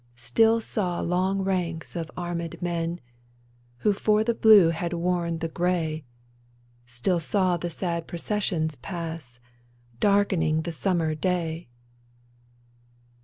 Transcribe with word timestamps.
Still 0.15 0.59
saw 0.59 0.99
long 1.01 1.43
ranks 1.43 1.95
of 1.95 2.09
armed 2.17 2.59
men 2.59 2.99
Who 3.85 3.93
for 3.93 4.23
the 4.23 4.33
blue 4.33 4.69
had 4.69 4.93
worn 4.93 5.37
the 5.37 5.47
gray— 5.47 6.05
Still 6.87 7.19
saw 7.19 7.55
the 7.55 7.69
sad 7.69 8.07
processions 8.07 8.75
pass, 8.77 9.39
Darkening 9.99 10.63
the 10.63 10.71
summer 10.71 11.13
day 11.13 11.67